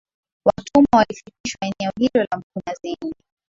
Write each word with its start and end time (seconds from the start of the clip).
Watumwa 0.45 0.97
walifikishwa 0.97 1.59
eneo 1.67 1.91
hilo 1.99 2.27
la 2.31 2.37
mkunazini 2.37 3.13